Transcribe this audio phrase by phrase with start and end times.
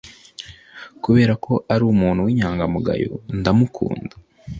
[1.03, 4.15] Kubera ko ari umuntu w'inyangamugayo, ndamukunda.